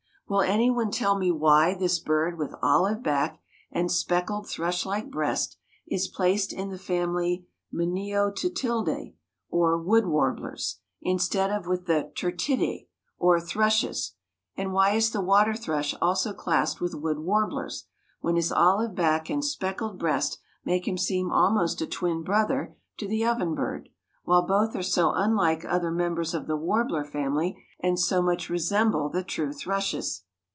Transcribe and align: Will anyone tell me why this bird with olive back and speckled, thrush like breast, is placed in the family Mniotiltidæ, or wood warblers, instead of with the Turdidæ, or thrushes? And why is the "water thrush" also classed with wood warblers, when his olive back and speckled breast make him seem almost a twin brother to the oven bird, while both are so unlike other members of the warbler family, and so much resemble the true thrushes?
Will 0.27 0.43
anyone 0.43 0.91
tell 0.91 1.17
me 1.19 1.29
why 1.29 1.73
this 1.75 1.99
bird 1.99 2.37
with 2.37 2.55
olive 2.61 3.03
back 3.03 3.41
and 3.69 3.91
speckled, 3.91 4.47
thrush 4.47 4.85
like 4.85 5.11
breast, 5.11 5.57
is 5.89 6.07
placed 6.07 6.53
in 6.53 6.69
the 6.69 6.77
family 6.77 7.49
Mniotiltidæ, 7.73 9.13
or 9.49 9.77
wood 9.77 10.05
warblers, 10.05 10.79
instead 11.01 11.51
of 11.51 11.67
with 11.67 11.85
the 11.85 12.13
Turdidæ, 12.15 12.87
or 13.17 13.41
thrushes? 13.41 14.13
And 14.55 14.71
why 14.71 14.91
is 14.91 15.09
the 15.11 15.19
"water 15.19 15.53
thrush" 15.53 15.93
also 16.01 16.31
classed 16.31 16.79
with 16.79 16.95
wood 16.95 17.19
warblers, 17.19 17.87
when 18.21 18.37
his 18.37 18.53
olive 18.53 18.95
back 18.95 19.29
and 19.29 19.43
speckled 19.43 19.99
breast 19.99 20.37
make 20.63 20.87
him 20.87 20.97
seem 20.97 21.29
almost 21.29 21.81
a 21.81 21.85
twin 21.85 22.23
brother 22.23 22.77
to 22.99 23.05
the 23.05 23.25
oven 23.25 23.53
bird, 23.53 23.89
while 24.23 24.43
both 24.43 24.75
are 24.75 24.83
so 24.83 25.11
unlike 25.13 25.65
other 25.65 25.89
members 25.91 26.33
of 26.35 26.45
the 26.45 26.55
warbler 26.55 27.03
family, 27.03 27.57
and 27.79 27.99
so 27.99 28.21
much 28.21 28.47
resemble 28.49 29.09
the 29.09 29.23
true 29.23 29.51
thrushes? 29.51 30.21